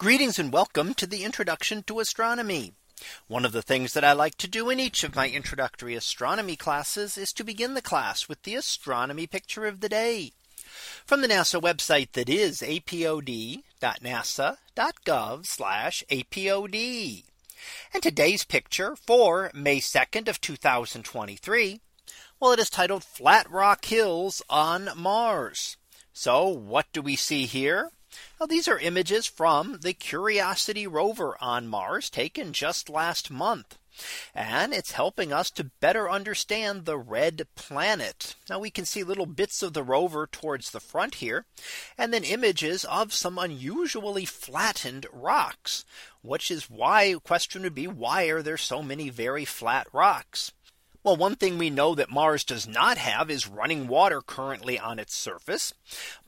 [0.00, 2.72] Greetings and welcome to the introduction to astronomy.
[3.28, 6.56] One of the things that I like to do in each of my introductory astronomy
[6.56, 10.32] classes is to begin the class with the astronomy picture of the day
[11.04, 13.62] from the NASA website that is apod.nasa.gov
[16.10, 17.24] apod.
[17.92, 21.82] And today's picture for May 2nd of 2023.
[22.40, 25.76] Well, it is titled Flat Rock Hills on Mars.
[26.14, 27.90] So what do we see here?
[28.38, 33.78] Well, these are images from the Curiosity rover on Mars taken just last month.
[34.34, 38.36] And it's helping us to better understand the red planet.
[38.48, 41.44] Now we can see little bits of the rover towards the front here.
[41.98, 45.84] And then images of some unusually flattened rocks,
[46.22, 50.52] which is why question would be why are there so many very flat rocks?
[51.02, 54.98] Well, one thing we know that Mars does not have is running water currently on
[54.98, 55.72] its surface.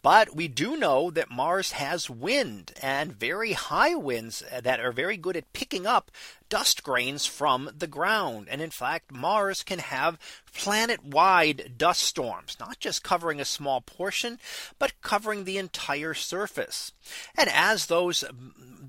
[0.01, 5.19] But we do know that Mars has wind and very high winds that are very
[5.19, 6.11] good at picking up
[6.49, 8.49] dust grains from the ground.
[8.51, 10.19] And in fact, Mars can have
[10.55, 14.39] planet wide dust storms, not just covering a small portion,
[14.79, 16.93] but covering the entire surface.
[17.37, 18.25] And as those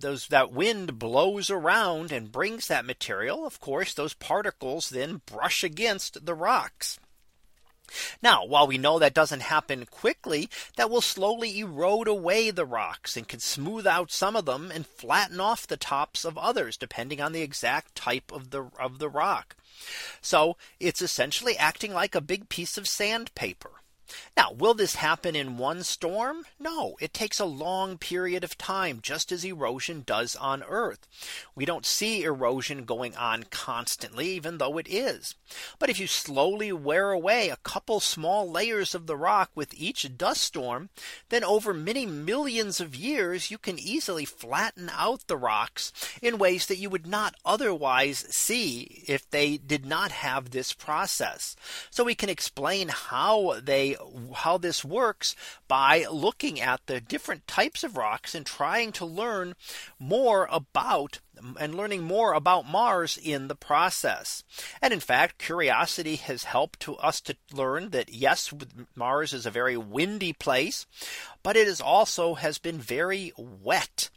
[0.04, 5.64] those that wind blows around and brings that material, of course, those particles then brush
[5.64, 7.00] against the rocks.
[8.22, 13.18] Now, while we know that doesn't happen quickly, that will slowly erode away the rocks
[13.18, 17.22] and can smooth out some of them and flatten off the tops of others, depending
[17.22, 19.56] on the exact type of the of the rock.
[20.22, 23.72] So it's essentially acting like a big piece of sandpaper.
[24.36, 26.46] Now, will this happen in one storm?
[26.60, 31.08] No, it takes a long period of time, just as erosion does on Earth.
[31.56, 35.36] We don't see erosion going on constantly, even though it is.
[35.80, 40.18] But if you slowly wear away a couple small layers of the rock with each
[40.18, 40.90] dust storm,
[41.30, 45.92] then over many millions of years, you can easily flatten out the rocks
[46.22, 51.56] in ways that you would not otherwise see if they did not have this process.
[51.90, 53.96] So we can explain how they
[54.36, 55.36] how this works
[55.68, 59.54] by looking at the different types of rocks and trying to learn
[60.00, 61.20] more about
[61.60, 64.44] and learning more about Mars in the process.
[64.82, 68.54] And in fact, curiosity has helped to us to learn that yes,
[68.96, 70.86] Mars is a very windy place,
[71.42, 74.10] but it is also has been very wet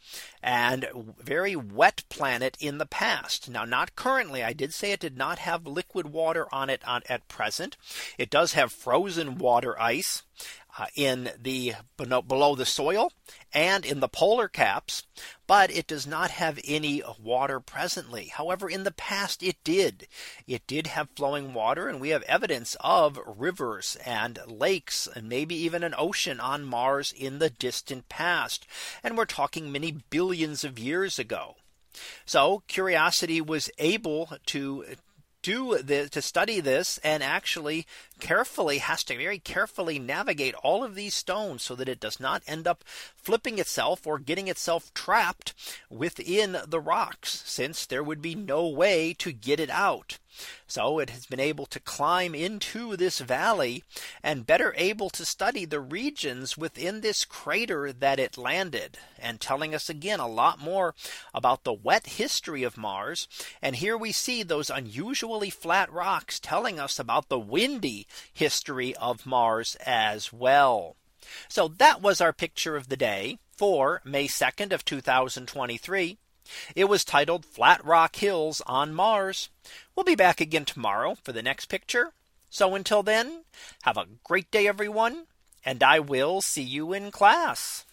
[0.43, 0.87] and
[1.19, 3.51] very wet planet in the past.
[3.51, 4.43] Now, not currently.
[4.45, 7.77] I did say it did not have liquid water on it on, at present.
[8.19, 10.23] It does have frozen water ice
[10.79, 13.11] Uh, in the below the soil
[13.55, 15.05] and in the polar caps,
[15.47, 18.27] but it does not have any water presently.
[18.27, 20.07] However, in the past it did.
[20.47, 25.55] It did have flowing water and we have evidence of rivers and lakes and maybe
[25.55, 28.67] even an ocean on Mars in the distant past.
[29.03, 31.57] And we're talking many billions of years ago.
[32.27, 34.85] So Curiosity was able to
[35.47, 37.87] do this to study this and actually
[38.19, 42.43] carefully has to very carefully navigate all of these stones so that it does not
[42.49, 42.83] end up
[43.15, 45.55] flipping itself or getting itself trapped
[45.89, 50.19] within the rocks since there would be no way to get it out.
[50.67, 53.85] So it has been able to climb into this valley
[54.23, 59.75] and better able to study the regions within this crater that it landed and telling
[59.75, 60.95] us again a lot more
[61.35, 63.29] about the wet history of Mars.
[63.63, 69.27] And here we see those unusually flat rocks telling us about the windy history of
[69.27, 70.97] Mars as well.
[71.49, 76.19] So that was our picture of the day for May 2nd of 2023.
[76.75, 79.49] It was titled Flat Rock Hills on Mars.
[79.95, 82.13] We'll be back again tomorrow for the next picture.
[82.51, 83.45] So until then,
[83.85, 85.27] have a great day, everyone,
[85.65, 87.86] and I will see you in class.